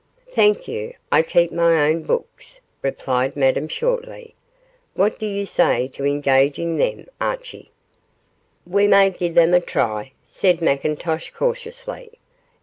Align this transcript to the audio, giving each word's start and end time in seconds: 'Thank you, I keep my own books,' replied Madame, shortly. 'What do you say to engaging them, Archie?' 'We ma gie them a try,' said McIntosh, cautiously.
'Thank 0.29 0.67
you, 0.67 0.95
I 1.11 1.21
keep 1.21 1.51
my 1.51 1.87
own 1.87 2.01
books,' 2.01 2.59
replied 2.81 3.35
Madame, 3.35 3.67
shortly. 3.67 4.33
'What 4.95 5.19
do 5.19 5.27
you 5.27 5.45
say 5.45 5.87
to 5.89 6.07
engaging 6.07 6.77
them, 6.77 7.05
Archie?' 7.21 7.69
'We 8.65 8.87
ma 8.87 9.09
gie 9.09 9.29
them 9.29 9.53
a 9.53 9.59
try,' 9.61 10.13
said 10.25 10.57
McIntosh, 10.57 11.31
cautiously. 11.33 12.13